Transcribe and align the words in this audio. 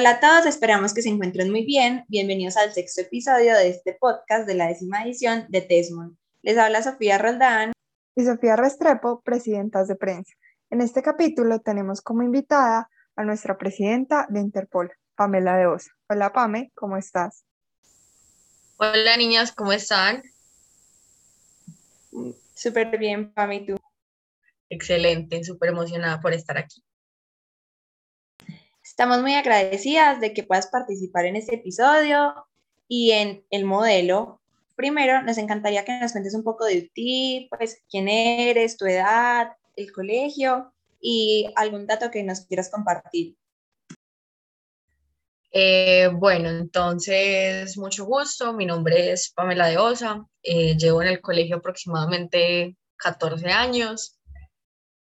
Hola 0.00 0.12
a 0.12 0.20
todos, 0.20 0.46
esperamos 0.46 0.94
que 0.94 1.02
se 1.02 1.10
encuentren 1.10 1.50
muy 1.50 1.66
bien. 1.66 2.06
Bienvenidos 2.08 2.56
al 2.56 2.72
sexto 2.72 3.02
episodio 3.02 3.54
de 3.54 3.68
este 3.68 3.98
podcast 4.00 4.46
de 4.46 4.54
la 4.54 4.68
décima 4.68 5.04
edición 5.04 5.44
de 5.50 5.60
Tesmon. 5.60 6.18
Les 6.40 6.56
habla 6.56 6.82
Sofía 6.82 7.18
Roldán 7.18 7.72
y 8.16 8.24
Sofía 8.24 8.56
Restrepo, 8.56 9.20
presidentas 9.20 9.88
de 9.88 9.96
prensa. 9.96 10.32
En 10.70 10.80
este 10.80 11.02
capítulo 11.02 11.60
tenemos 11.60 12.00
como 12.00 12.22
invitada 12.22 12.88
a 13.14 13.24
nuestra 13.24 13.58
presidenta 13.58 14.26
de 14.30 14.40
Interpol, 14.40 14.90
Pamela 15.16 15.58
de 15.58 15.66
Osa. 15.66 15.90
Hola 16.08 16.32
Pame, 16.32 16.72
¿cómo 16.74 16.96
estás? 16.96 17.44
Hola 18.78 19.18
niñas, 19.18 19.52
¿cómo 19.52 19.70
están? 19.74 20.22
Súper 22.54 22.96
bien, 22.96 23.34
Pame, 23.34 23.56
¿y 23.56 23.66
tú? 23.66 23.76
Excelente, 24.70 25.44
súper 25.44 25.68
emocionada 25.68 26.22
por 26.22 26.32
estar 26.32 26.56
aquí. 26.56 26.82
Estamos 28.90 29.22
muy 29.22 29.34
agradecidas 29.34 30.20
de 30.20 30.34
que 30.34 30.42
puedas 30.42 30.66
participar 30.66 31.24
en 31.24 31.36
este 31.36 31.54
episodio 31.54 32.34
y 32.88 33.12
en 33.12 33.46
el 33.48 33.64
modelo. 33.64 34.42
Primero, 34.74 35.22
nos 35.22 35.38
encantaría 35.38 35.84
que 35.84 36.00
nos 36.00 36.10
cuentes 36.10 36.34
un 36.34 36.42
poco 36.42 36.64
de 36.64 36.90
ti, 36.92 37.46
pues 37.50 37.84
quién 37.88 38.08
eres, 38.08 38.76
tu 38.76 38.86
edad, 38.86 39.52
el 39.76 39.92
colegio 39.92 40.72
y 41.00 41.48
algún 41.54 41.86
dato 41.86 42.10
que 42.10 42.24
nos 42.24 42.40
quieras 42.40 42.68
compartir. 42.68 43.36
Eh, 45.52 46.08
bueno, 46.12 46.50
entonces, 46.50 47.78
mucho 47.78 48.04
gusto. 48.04 48.52
Mi 48.52 48.66
nombre 48.66 49.12
es 49.12 49.30
Pamela 49.30 49.68
de 49.68 49.78
Osa. 49.78 50.26
Eh, 50.42 50.76
llevo 50.76 51.00
en 51.00 51.08
el 51.08 51.20
colegio 51.20 51.56
aproximadamente 51.58 52.76
14 52.96 53.46
años. 53.50 54.18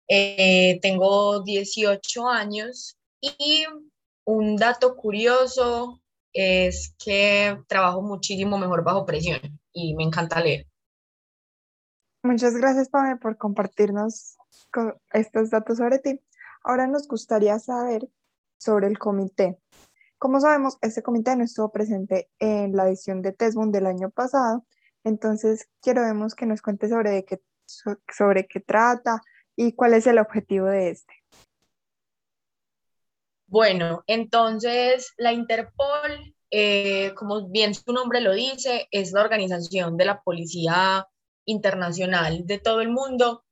Eh, 0.06 0.78
tengo 0.80 1.42
18 1.42 2.28
años 2.28 2.96
y 3.22 3.64
un 4.24 4.56
dato 4.56 4.96
curioso 4.96 6.02
es 6.32 6.94
que 7.02 7.58
trabajo 7.68 8.02
muchísimo 8.02 8.58
mejor 8.58 8.84
bajo 8.84 9.06
presión 9.06 9.40
y 9.72 9.94
me 9.94 10.04
encanta 10.04 10.40
leer. 10.40 10.66
Muchas 12.22 12.54
gracias, 12.54 12.88
Pame, 12.88 13.16
por 13.16 13.36
compartirnos 13.36 14.36
estos 15.12 15.50
datos 15.50 15.78
sobre 15.78 15.98
ti. 15.98 16.20
Ahora 16.62 16.86
nos 16.86 17.08
gustaría 17.08 17.58
saber 17.58 18.08
sobre 18.58 18.86
el 18.86 18.98
comité. 18.98 19.58
Como 20.18 20.40
sabemos, 20.40 20.78
este 20.82 21.02
comité 21.02 21.34
no 21.34 21.44
estuvo 21.44 21.72
presente 21.72 22.30
en 22.38 22.76
la 22.76 22.86
edición 22.86 23.22
de 23.22 23.32
TESMUN 23.32 23.72
del 23.72 23.86
año 23.86 24.10
pasado, 24.10 24.64
entonces 25.02 25.68
quiero 25.80 26.02
que 26.36 26.46
nos 26.46 26.62
cuente 26.62 26.88
sobre 26.88 27.24
qué, 27.24 27.42
sobre 27.66 28.46
qué 28.46 28.60
trata 28.60 29.20
y 29.56 29.72
cuál 29.72 29.94
es 29.94 30.06
el 30.06 30.18
objetivo 30.18 30.66
de 30.66 30.90
este. 30.90 31.21
Bueno, 33.52 34.02
entonces 34.06 35.12
la 35.18 35.34
Interpol, 35.34 36.34
eh, 36.50 37.12
como 37.14 37.50
bien 37.50 37.74
su 37.74 37.92
nombre 37.92 38.22
lo 38.22 38.32
dice, 38.32 38.88
es 38.90 39.12
la 39.12 39.20
organización 39.20 39.98
de 39.98 40.06
la 40.06 40.22
policía 40.22 41.06
internacional 41.44 42.46
de 42.46 42.58
todo 42.58 42.80
el 42.80 42.88
mundo 42.88 43.44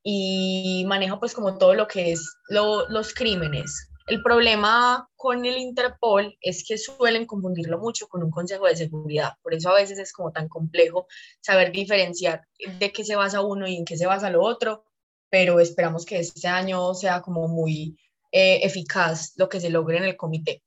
y 0.00 0.84
maneja 0.86 1.18
pues 1.18 1.34
como 1.34 1.58
todo 1.58 1.74
lo 1.74 1.88
que 1.88 2.12
es 2.12 2.36
los 2.48 3.14
crímenes. 3.14 3.88
El 4.06 4.22
problema 4.22 5.08
con 5.16 5.44
el 5.44 5.58
Interpol 5.58 6.38
es 6.40 6.64
que 6.64 6.78
suelen 6.78 7.26
confundirlo 7.26 7.80
mucho 7.80 8.06
con 8.06 8.22
un 8.22 8.30
consejo 8.30 8.66
de 8.66 8.76
seguridad, 8.76 9.32
por 9.42 9.54
eso 9.54 9.70
a 9.70 9.74
veces 9.74 9.98
es 9.98 10.12
como 10.12 10.30
tan 10.30 10.48
complejo 10.48 11.08
saber 11.40 11.72
diferenciar 11.72 12.42
de 12.78 12.92
qué 12.92 13.02
se 13.02 13.16
basa 13.16 13.40
uno 13.40 13.66
y 13.66 13.74
en 13.74 13.84
qué 13.84 13.96
se 13.96 14.06
basa 14.06 14.30
lo 14.30 14.44
otro, 14.44 14.84
pero 15.28 15.58
esperamos 15.58 16.04
que 16.04 16.20
este 16.20 16.46
año 16.46 16.94
sea 16.94 17.22
como 17.22 17.48
muy 17.48 17.96
eh, 18.32 18.60
eficaz 18.62 19.34
lo 19.36 19.48
que 19.48 19.60
se 19.60 19.70
logre 19.70 19.98
en 19.98 20.04
el 20.04 20.16
comité. 20.16 20.62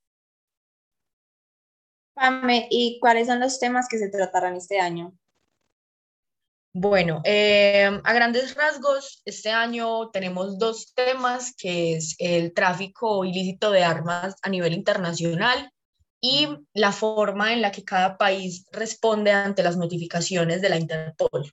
Pame, 2.14 2.68
¿y 2.72 3.00
cuáles 3.02 3.28
son 3.28 3.42
los 3.42 3.60
temas 3.60 3.88
que 3.90 3.98
se 3.98 4.10
tratarán 4.10 4.56
este 4.56 4.80
año? 4.80 5.14
Bueno, 6.78 7.22
eh, 7.24 8.02
a 8.04 8.14
grandes 8.14 8.54
rasgos, 8.54 9.22
este 9.24 9.50
año 9.50 10.10
tenemos 10.12 10.60
dos 10.60 10.94
temas, 10.94 11.56
que 11.58 11.96
es 11.96 12.16
el 12.20 12.54
tráfico 12.54 13.24
ilícito 13.24 13.72
de 13.72 13.84
armas 13.84 14.36
a 14.42 14.50
nivel 14.50 14.74
internacional 14.74 15.72
y 16.20 16.50
la 16.74 16.92
forma 16.92 17.54
en 17.54 17.62
la 17.62 17.72
que 17.72 17.86
cada 17.86 18.18
país 18.18 18.66
responde 18.72 19.32
ante 19.32 19.64
las 19.64 19.78
notificaciones 19.78 20.62
de 20.62 20.70
la 20.70 20.78
Interpol. 20.78 21.50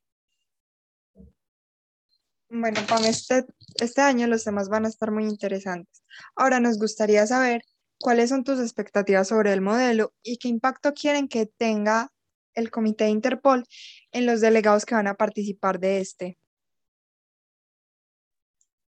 Bueno, 2.54 2.80
Pam, 2.86 3.02
este, 3.06 3.46
este 3.80 4.02
año 4.02 4.26
los 4.26 4.44
temas 4.44 4.68
van 4.68 4.84
a 4.84 4.88
estar 4.88 5.10
muy 5.10 5.24
interesantes. 5.24 6.02
Ahora 6.36 6.60
nos 6.60 6.78
gustaría 6.78 7.26
saber 7.26 7.62
cuáles 7.98 8.28
son 8.28 8.44
tus 8.44 8.60
expectativas 8.60 9.28
sobre 9.28 9.54
el 9.54 9.62
modelo 9.62 10.12
y 10.22 10.36
qué 10.36 10.48
impacto 10.48 10.92
quieren 10.92 11.28
que 11.28 11.46
tenga 11.46 12.12
el 12.52 12.70
Comité 12.70 13.04
de 13.04 13.10
Interpol 13.10 13.64
en 14.10 14.26
los 14.26 14.42
delegados 14.42 14.84
que 14.84 14.94
van 14.94 15.06
a 15.06 15.14
participar 15.14 15.80
de 15.80 16.00
este. 16.00 16.38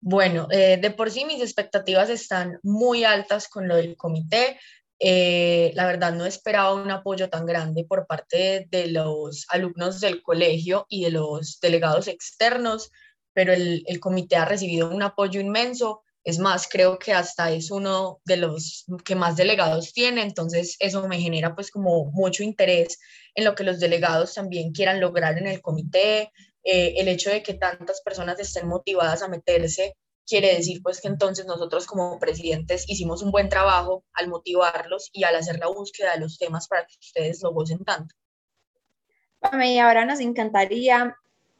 Bueno, 0.01 0.47
eh, 0.51 0.77
de 0.79 0.91
por 0.91 1.09
sí 1.09 1.25
mis 1.25 1.41
expectativas 1.41 2.11
están 2.11 2.59
muy 2.61 3.05
altas 3.05 3.47
con 3.47 3.67
lo 3.67 3.75
del 3.75 3.97
comité. 3.97 4.59
Eh, 4.99 5.71
la 5.73 5.87
verdad 5.87 6.13
no 6.13 6.27
esperaba 6.27 6.75
un 6.75 6.91
apoyo 6.91 7.31
tan 7.31 7.47
grande 7.47 7.85
por 7.85 8.05
parte 8.05 8.67
de 8.69 8.87
los 8.89 9.47
alumnos 9.49 9.99
del 9.99 10.21
colegio 10.21 10.85
y 10.89 11.05
de 11.05 11.11
los 11.11 11.59
delegados 11.59 12.07
externos 12.07 12.91
pero 13.37 13.53
el, 13.53 13.83
el 13.85 13.99
comité 13.99 14.35
ha 14.35 14.45
recibido 14.45 14.89
un 14.89 15.03
apoyo 15.03 15.39
inmenso. 15.39 16.01
Es 16.23 16.39
más, 16.39 16.67
creo 16.67 16.97
que 16.97 17.13
hasta 17.13 17.51
es 17.51 17.69
uno 17.69 18.19
de 18.25 18.37
los 18.37 18.85
que 19.05 19.13
más 19.13 19.35
delegados 19.35 19.93
tiene, 19.93 20.23
entonces 20.23 20.75
eso 20.79 21.07
me 21.07 21.19
genera 21.19 21.53
pues 21.53 21.69
como 21.69 22.05
mucho 22.13 22.41
interés 22.41 22.97
en 23.35 23.45
lo 23.45 23.53
que 23.53 23.63
los 23.63 23.79
delegados 23.79 24.33
también 24.33 24.71
quieran 24.71 24.99
lograr 24.99 25.37
en 25.37 25.45
el 25.45 25.61
comité. 25.61 26.31
Eh, 26.63 26.95
el 26.97 27.07
hecho 27.09 27.29
de 27.29 27.43
que 27.43 27.53
tantas 27.53 28.01
personas 28.01 28.39
estén 28.39 28.67
motivadas 28.67 29.21
a 29.21 29.27
meterse 29.27 29.95
quiere 30.25 30.55
decir 30.55 30.81
pues 30.81 30.99
que 30.99 31.07
entonces 31.07 31.45
nosotros 31.45 31.85
como 31.85 32.17
presidentes 32.17 32.89
hicimos 32.89 33.21
un 33.21 33.29
buen 33.29 33.49
trabajo 33.49 34.03
al 34.13 34.29
motivarlos 34.29 35.11
y 35.13 35.25
al 35.25 35.35
hacer 35.35 35.59
la 35.59 35.67
búsqueda 35.67 36.13
de 36.13 36.21
los 36.21 36.39
temas 36.39 36.67
para 36.67 36.87
que 36.87 36.95
ustedes 36.99 37.43
lo 37.43 37.53
gocen 37.53 37.85
tanto. 37.85 38.15
Y 39.63 39.77
ahora 39.77 40.05
nos 40.05 40.21
encantaría 40.21 41.15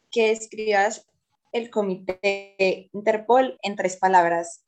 que 0.10 0.32
escribas 0.32 1.06
el 1.52 1.70
Comité 1.70 2.90
Interpol 2.94 3.58
en 3.62 3.76
tres 3.76 3.98
palabras? 3.98 4.64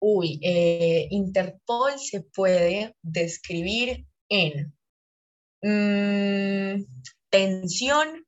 Uy, 0.00 0.38
eh, 0.42 1.08
Interpol 1.10 1.98
se 1.98 2.20
puede 2.20 2.94
describir 3.02 4.06
en 4.28 4.74
mm, 5.62 6.84
tensión, 7.30 8.26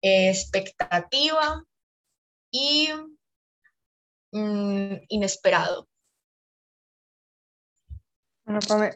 expectativa 0.00 1.62
y 2.50 2.88
mm, 4.32 4.94
inesperado. 5.08 5.86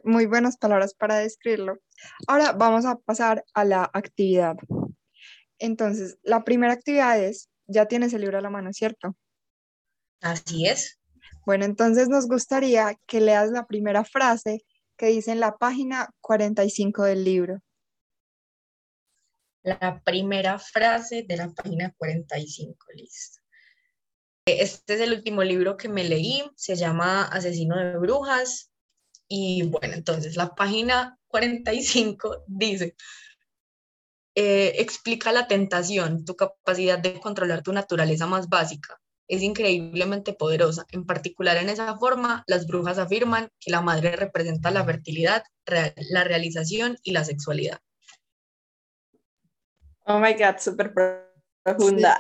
muy 0.04 0.26
buenas 0.26 0.56
palabras 0.56 0.94
para 0.94 1.19
describirlo. 1.19 1.76
Ahora 2.26 2.53
vamos 2.53 2.86
a 2.86 2.97
pasar 2.97 3.44
a 3.53 3.64
la 3.64 3.91
actividad. 3.92 4.56
Entonces, 5.60 6.19
la 6.22 6.43
primera 6.43 6.72
actividad 6.72 7.22
es, 7.22 7.48
ya 7.66 7.87
tienes 7.87 8.12
el 8.12 8.22
libro 8.22 8.38
a 8.38 8.41
la 8.41 8.50
mano, 8.50 8.72
¿cierto? 8.72 9.16
Así 10.21 10.66
es. 10.66 10.98
Bueno, 11.47 11.65
entonces 11.65 12.09
nos 12.09 12.26
gustaría 12.26 12.98
que 13.06 13.21
leas 13.21 13.50
la 13.50 13.66
primera 13.66 14.04
frase 14.04 14.65
que 14.97 15.06
dice 15.06 15.32
en 15.32 15.41
la 15.41 15.56
página 15.56 16.10
45 16.21 17.04
del 17.04 17.25
libro. 17.25 17.62
La 19.62 20.03
primera 20.03 20.59
frase 20.59 21.22
de 21.22 21.36
la 21.36 21.51
página 21.51 21.95
45, 21.97 22.77
listo. 22.95 23.41
Este 24.47 24.95
es 24.95 25.01
el 25.01 25.12
último 25.12 25.42
libro 25.42 25.77
que 25.77 25.89
me 25.89 26.04
leí, 26.04 26.42
se 26.57 26.74
llama 26.77 27.24
Asesino 27.24 27.77
de 27.77 27.98
Brujas. 27.98 28.71
Y 29.28 29.62
bueno, 29.65 29.95
entonces 29.95 30.36
la 30.36 30.54
página 30.54 31.18
45 31.28 32.45
dice, 32.47 32.97
eh, 34.42 34.81
explica 34.81 35.33
la 35.33 35.47
tentación, 35.47 36.25
tu 36.25 36.34
capacidad 36.34 36.98
de 36.98 37.21
controlar 37.21 37.63
tu 37.63 37.75
naturaleza 37.75 38.27
más 38.27 38.48
básica. 38.48 38.98
Es 39.28 39.42
increíblemente 39.42 40.33
poderosa. 40.33 40.87
En 40.92 41.04
particular 41.04 41.59
en 41.59 41.69
esa 41.69 41.95
forma, 41.98 42.42
las 42.47 42.66
brujas 42.66 42.97
afirman 42.97 43.51
que 43.60 43.71
la 43.71 43.83
madre 43.83 44.16
representa 44.16 44.71
la 44.71 44.83
fertilidad, 44.83 45.42
la 45.66 46.25
realización 46.25 46.97
y 47.03 47.13
la 47.13 47.22
sexualidad. 47.25 47.81
Oh 50.07 50.19
my 50.19 50.33
God, 50.33 50.57
súper 50.59 50.95
profunda. 51.63 52.19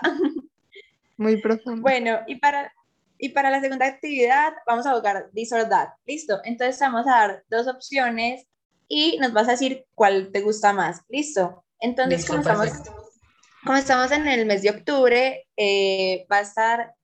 Muy 1.16 1.40
profunda. 1.40 1.80
Bueno, 1.80 2.18
y 2.26 2.36
para, 2.36 2.70
y 3.16 3.30
para 3.30 3.50
la 3.50 3.62
segunda 3.62 3.86
actividad 3.86 4.52
vamos 4.66 4.84
a 4.84 4.92
buscar 4.92 5.30
this 5.34 5.54
or 5.54 5.66
that. 5.70 5.88
Listo. 6.04 6.38
Entonces 6.44 6.78
vamos 6.80 7.06
a 7.06 7.12
dar 7.12 7.44
dos 7.48 7.66
opciones 7.66 8.46
y 8.88 9.16
nos 9.16 9.32
vas 9.32 9.48
a 9.48 9.52
decir 9.52 9.86
cuál 9.94 10.30
te 10.32 10.42
gusta 10.42 10.74
más. 10.74 11.00
Listo. 11.08 11.64
Entonces, 11.80 12.26
como 12.26 13.76
estamos, 13.76 14.12
en 14.12 14.26
el 14.26 14.46
mes 14.46 14.62
de 14.62 14.70
octubre, 14.70 15.48
eh, 15.56 16.26
va 16.30 16.38
a 16.38 16.42
estar, 16.42 16.94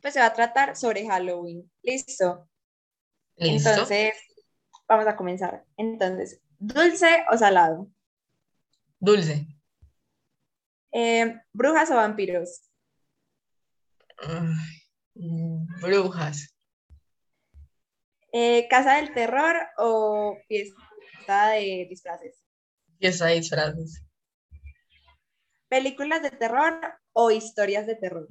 pues 0.00 0.14
se 0.14 0.20
va 0.20 0.26
a 0.26 0.34
tratar 0.34 0.76
sobre 0.76 1.06
Halloween. 1.06 1.70
¿Listo? 1.82 2.48
Entonces, 3.36 4.14
vamos 4.88 5.06
a 5.06 5.16
comenzar. 5.16 5.64
Entonces, 5.76 6.40
¿dulce 6.58 7.24
o 7.30 7.36
salado? 7.36 7.90
Dulce. 8.98 9.46
Eh, 10.92 11.40
¿Brujas 11.52 11.90
o 11.90 11.96
vampiros? 11.96 12.62
brujas. 15.80 16.54
Eh, 18.32 18.66
¿Casa 18.68 18.96
del 18.96 19.12
terror 19.14 19.56
o 19.78 20.36
fiesta 20.48 21.50
de 21.50 21.86
disfraces? 21.88 22.44
Fiesta 22.98 23.26
de 23.26 23.34
disfraces. 23.36 24.07
¿Películas 25.68 26.22
de 26.22 26.30
terror 26.30 26.80
o 27.12 27.30
historias 27.30 27.86
de 27.86 27.96
terror? 27.96 28.28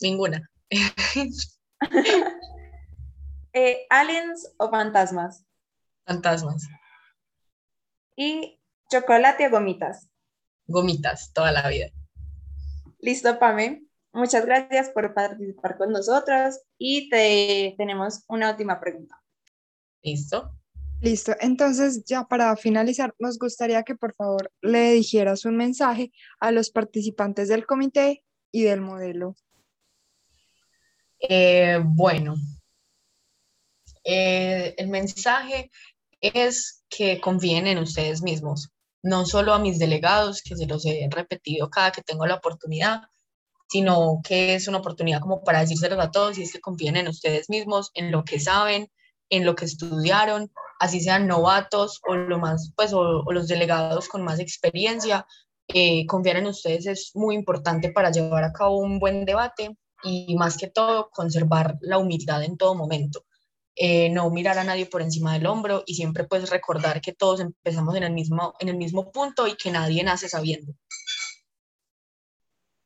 Ninguna. 0.00 0.50
Eh, 3.56 3.86
¿Aliens 3.88 4.52
o 4.58 4.68
fantasmas? 4.68 5.46
Fantasmas. 6.04 6.66
¿Y 8.16 8.60
chocolate 8.90 9.46
o 9.46 9.50
gomitas? 9.50 10.08
Gomitas, 10.66 11.32
toda 11.32 11.52
la 11.52 11.68
vida. 11.68 11.86
Listo, 12.98 13.38
Pame. 13.38 13.86
Muchas 14.12 14.44
gracias 14.44 14.90
por 14.90 15.14
participar 15.14 15.78
con 15.78 15.92
nosotros 15.92 16.62
y 16.78 17.08
te 17.08 17.76
tenemos 17.78 18.24
una 18.26 18.50
última 18.50 18.80
pregunta. 18.80 19.22
Listo. 20.02 20.52
Listo. 21.04 21.36
Entonces, 21.38 22.02
ya 22.06 22.24
para 22.24 22.56
finalizar, 22.56 23.14
nos 23.18 23.38
gustaría 23.38 23.82
que 23.82 23.94
por 23.94 24.14
favor 24.14 24.50
le 24.62 24.92
dijeras 24.92 25.44
un 25.44 25.54
mensaje 25.54 26.12
a 26.40 26.50
los 26.50 26.70
participantes 26.70 27.48
del 27.48 27.66
comité 27.66 28.24
y 28.50 28.62
del 28.62 28.80
modelo. 28.80 29.36
Eh, 31.18 31.78
bueno, 31.84 32.36
eh, 34.02 34.74
el 34.78 34.88
mensaje 34.88 35.70
es 36.22 36.82
que 36.88 37.20
confíen 37.20 37.66
en 37.66 37.76
ustedes 37.76 38.22
mismos, 38.22 38.70
no 39.02 39.26
solo 39.26 39.52
a 39.52 39.58
mis 39.58 39.78
delegados, 39.78 40.40
que 40.40 40.56
se 40.56 40.64
los 40.64 40.86
he 40.86 41.06
repetido 41.10 41.68
cada 41.68 41.92
que 41.92 42.00
tengo 42.00 42.24
la 42.24 42.36
oportunidad, 42.36 43.02
sino 43.68 44.22
que 44.26 44.54
es 44.54 44.68
una 44.68 44.78
oportunidad 44.78 45.20
como 45.20 45.44
para 45.44 45.60
decírselos 45.60 45.98
a 45.98 46.10
todos 46.10 46.38
y 46.38 46.44
es 46.44 46.52
que 46.52 46.60
confíen 46.60 46.96
en 46.96 47.08
ustedes 47.08 47.50
mismos, 47.50 47.90
en 47.92 48.10
lo 48.10 48.24
que 48.24 48.40
saben, 48.40 48.90
en 49.28 49.44
lo 49.44 49.54
que 49.54 49.66
estudiaron, 49.66 50.50
así 50.84 51.00
sean 51.00 51.26
novatos 51.26 52.00
o, 52.06 52.14
lo 52.14 52.38
más, 52.38 52.72
pues, 52.76 52.92
o, 52.92 53.24
los 53.32 53.48
delegados 53.48 54.08
con 54.08 54.22
más 54.22 54.38
experiencia. 54.38 55.26
Eh, 55.68 56.06
confiar 56.06 56.36
en 56.36 56.46
ustedes 56.46 56.86
es 56.86 57.10
muy 57.14 57.34
importante 57.34 57.90
para 57.90 58.10
llevar 58.10 58.44
a 58.44 58.52
cabo 58.52 58.78
un 58.78 58.98
buen 58.98 59.24
debate 59.24 59.76
y 60.02 60.36
más 60.36 60.58
que 60.58 60.68
todo 60.68 61.08
conservar 61.10 61.78
la 61.80 61.98
humildad 61.98 62.42
en 62.44 62.56
todo 62.56 62.74
momento. 62.74 63.24
Eh, 63.76 64.08
no 64.10 64.30
mirar 64.30 64.58
a 64.58 64.64
nadie 64.64 64.86
por 64.86 65.02
encima 65.02 65.32
del 65.32 65.46
hombro 65.46 65.82
y 65.86 65.94
siempre 65.94 66.24
pues 66.24 66.48
recordar 66.50 67.00
que 67.00 67.12
todos 67.12 67.40
empezamos 67.40 67.96
en 67.96 68.04
el 68.04 68.12
mismo, 68.12 68.54
en 68.60 68.68
el 68.68 68.76
mismo 68.76 69.10
punto 69.10 69.48
y 69.48 69.56
que 69.56 69.72
nadie 69.72 70.04
nace 70.04 70.28
sabiendo. 70.28 70.74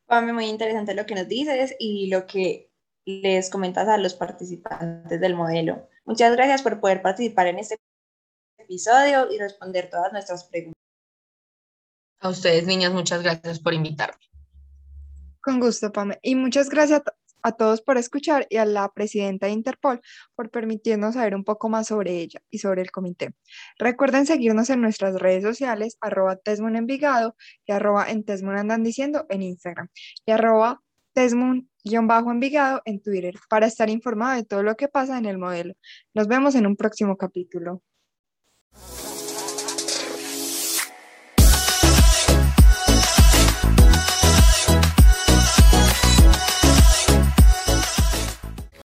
Pame, 0.07 0.33
muy 0.33 0.47
interesante 0.47 0.95
lo 0.95 1.05
que 1.05 1.15
nos 1.15 1.29
dices 1.29 1.75
y 1.79 2.07
lo 2.07 2.27
que 2.27 2.71
les 3.05 3.51
comentas 3.51 3.89
a 3.89 3.99
los 3.99 4.15
participantes 4.15 5.21
del 5.21 5.35
modelo. 5.35 5.89
Muchas 6.05 6.33
gracias 6.33 6.63
por 6.63 6.81
poder 6.81 7.03
participar 7.03 7.49
en 7.49 7.59
este 7.59 7.79
episodio 8.69 9.33
y 9.33 9.39
responder 9.39 9.89
todas 9.89 10.13
nuestras 10.13 10.45
preguntas. 10.45 10.79
A 12.21 12.29
ustedes, 12.29 12.67
niñas, 12.67 12.93
muchas 12.93 13.23
gracias 13.23 13.59
por 13.59 13.73
invitarme. 13.73 14.19
Con 15.41 15.61
gusto, 15.61 15.91
Pame. 15.91 16.19
Y 16.21 16.35
muchas 16.35 16.69
gracias 16.69 17.03
a 17.43 17.53
todos 17.53 17.81
por 17.81 17.97
escuchar 17.97 18.47
y 18.51 18.57
a 18.57 18.67
la 18.67 18.89
presidenta 18.93 19.47
de 19.47 19.53
Interpol 19.53 20.01
por 20.35 20.51
permitirnos 20.51 21.15
saber 21.15 21.35
un 21.35 21.45
poco 21.45 21.69
más 21.69 21.87
sobre 21.87 22.21
ella 22.21 22.43
y 22.51 22.59
sobre 22.59 22.83
el 22.83 22.91
comité. 22.91 23.33
Recuerden 23.79 24.27
seguirnos 24.27 24.69
en 24.69 24.83
nuestras 24.83 25.15
redes 25.15 25.45
sociales, 25.45 25.97
arroba 26.01 26.37
Tesmun 26.37 26.77
Envigado 26.77 27.37
y 27.65 27.73
arroba 27.73 28.11
en 28.11 28.25
Tesmun 28.25 28.57
Andan 28.57 28.83
Diciendo 28.83 29.25
en 29.31 29.43
Instagram 29.43 29.89
y 30.27 30.33
arroba 30.33 30.83
Tesmun-Envigado 31.15 32.83
en 32.85 33.01
Twitter 33.01 33.35
para 33.49 33.67
estar 33.67 33.89
informado 33.89 34.37
de 34.37 34.45
todo 34.45 34.63
lo 34.63 34.77
que 34.77 34.89
pasa 34.89 35.19
en 35.19 35.27
el 35.27 35.39
modelo. 35.39 35.75
Nos 36.15 36.29
vemos 36.29 36.55
en 36.55 36.67
un 36.67 36.77
próximo 36.77 37.17
capítulo. 37.17 37.83
Oh. 38.81 39.08